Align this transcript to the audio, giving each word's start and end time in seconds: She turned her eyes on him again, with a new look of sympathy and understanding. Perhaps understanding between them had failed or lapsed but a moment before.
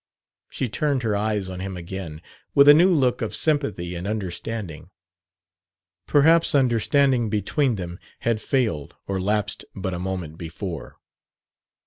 She 0.49 0.67
turned 0.67 1.03
her 1.03 1.15
eyes 1.15 1.47
on 1.47 1.59
him 1.59 1.77
again, 1.77 2.23
with 2.55 2.67
a 2.67 2.73
new 2.73 2.91
look 2.91 3.21
of 3.21 3.35
sympathy 3.35 3.93
and 3.93 4.07
understanding. 4.07 4.89
Perhaps 6.07 6.55
understanding 6.55 7.29
between 7.29 7.75
them 7.75 7.99
had 8.21 8.41
failed 8.41 8.95
or 9.05 9.21
lapsed 9.21 9.63
but 9.75 9.93
a 9.93 9.99
moment 9.99 10.39
before. 10.39 10.97